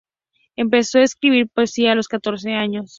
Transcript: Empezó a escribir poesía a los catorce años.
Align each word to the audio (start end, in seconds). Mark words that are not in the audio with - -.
Empezó 0.55 0.97
a 0.97 1.03
escribir 1.03 1.49
poesía 1.53 1.91
a 1.91 1.95
los 1.95 2.07
catorce 2.07 2.53
años. 2.53 2.89